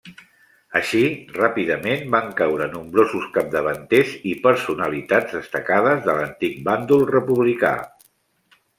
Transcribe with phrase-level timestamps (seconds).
[0.77, 1.01] Així,
[1.35, 7.79] ràpidament van caure nombrosos capdavanters i personalitats destacades de l'antic bàndol republicà.